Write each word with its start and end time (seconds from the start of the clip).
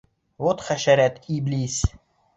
Вәт 0.45 0.63
хәшәрәт, 0.69 1.21
иблис! 1.37 1.77